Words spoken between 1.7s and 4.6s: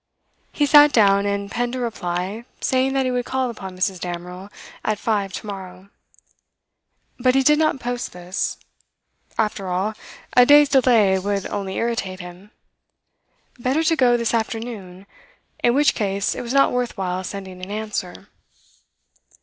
a reply, saying that he would call upon Mrs. Damerel